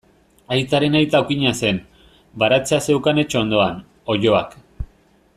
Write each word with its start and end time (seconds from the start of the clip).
Aitaren 0.53 0.95
aita 0.99 1.19
okina 1.25 1.51
zen, 1.65 1.81
baratzea 2.43 2.79
zeukan 2.89 3.23
etxe 3.25 3.39
ondoan, 3.43 3.77
oiloak. 4.15 4.57